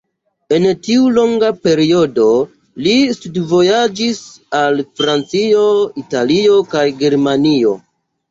En 0.55 0.63
tiu 0.85 1.09
longa 1.17 1.49
periodo 1.65 2.25
li 2.87 2.95
studvojaĝis 3.17 4.23
al 4.61 4.81
Francio, 5.01 5.67
Italio 6.05 6.57
kaj 6.75 6.87
Germanio. 7.05 7.77